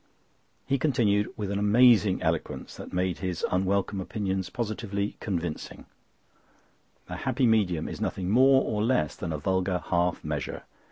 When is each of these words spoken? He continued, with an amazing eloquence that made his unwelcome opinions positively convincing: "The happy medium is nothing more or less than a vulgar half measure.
He 0.65 0.79
continued, 0.79 1.31
with 1.37 1.51
an 1.51 1.59
amazing 1.59 2.23
eloquence 2.23 2.75
that 2.75 2.91
made 2.91 3.19
his 3.19 3.45
unwelcome 3.51 4.01
opinions 4.01 4.49
positively 4.49 5.15
convincing: 5.19 5.85
"The 7.07 7.17
happy 7.17 7.45
medium 7.45 7.87
is 7.87 8.01
nothing 8.01 8.27
more 8.27 8.63
or 8.63 8.81
less 8.83 9.15
than 9.15 9.31
a 9.31 9.37
vulgar 9.37 9.77
half 9.77 10.23
measure. 10.23 10.63